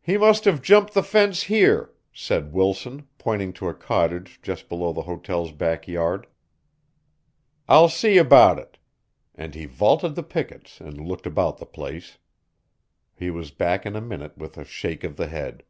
"He 0.00 0.18
must 0.18 0.46
have 0.46 0.62
jumped 0.62 0.94
the 0.94 1.02
fence 1.04 1.44
here," 1.44 1.92
said 2.12 2.52
Wilson, 2.52 3.06
pointing 3.18 3.52
to 3.52 3.68
a 3.68 3.72
cottage 3.72 4.40
just 4.42 4.68
beyond 4.68 4.96
the 4.96 5.02
hotel's 5.02 5.52
back 5.52 5.86
yard. 5.86 6.26
"I'll 7.68 7.88
see 7.88 8.18
about 8.18 8.58
it." 8.58 8.78
And 9.36 9.54
he 9.54 9.64
vaulted 9.66 10.16
the 10.16 10.24
pickets 10.24 10.80
and 10.80 11.00
looked 11.06 11.24
about 11.24 11.58
the 11.58 11.66
place. 11.66 12.18
He 13.14 13.30
was 13.30 13.52
back 13.52 13.86
in 13.86 13.94
a 13.94 14.00
minute 14.00 14.36
with 14.36 14.58
a 14.58 14.64
shake 14.64 15.04
of 15.04 15.14
the 15.14 15.28
head. 15.28 15.62